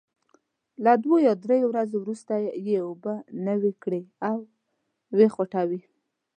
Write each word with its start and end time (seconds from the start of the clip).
له 0.83 0.93
دوه 1.03 1.17
یا 1.27 1.33
درې 1.45 1.59
ورځو 1.69 1.97
وروسته 2.01 2.33
یې 2.67 2.77
اوبه 2.87 3.13
نوي 3.47 3.73
کړئ 3.83 4.03
او 4.29 4.37
وې 5.17 5.27
خوټوئ. 5.35 5.81